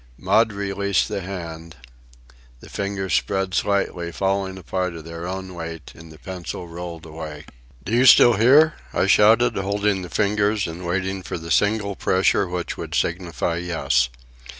Maud 0.17 0.51
released 0.51 1.09
the 1.09 1.21
hand. 1.21 1.75
The 2.59 2.71
fingers 2.71 3.13
spread 3.13 3.53
slightly, 3.53 4.11
falling 4.11 4.57
apart 4.57 4.95
of 4.95 5.05
their 5.05 5.27
own 5.27 5.53
weight, 5.53 5.91
and 5.93 6.11
the 6.11 6.17
pencil 6.17 6.67
rolled 6.67 7.05
away. 7.05 7.45
"Do 7.83 7.91
you 7.91 8.07
still 8.07 8.33
hear?" 8.33 8.73
I 8.95 9.05
shouted, 9.05 9.55
holding 9.57 10.01
the 10.01 10.09
fingers 10.09 10.65
and 10.65 10.87
waiting 10.87 11.21
for 11.21 11.37
the 11.37 11.51
single 11.51 11.95
pressure 11.95 12.47
which 12.47 12.77
would 12.77 12.95
signify 12.95 13.57
"Yes." 13.57 14.09